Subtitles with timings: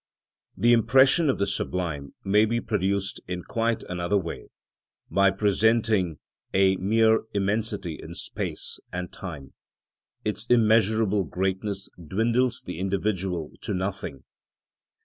[0.57, 4.49] The impression of the sublime may be produced in quite another way,
[5.11, 6.17] by presenting
[6.55, 9.53] a mere immensity in space and time;
[10.25, 14.23] its immeasurable greatness dwindles the individual to nothing.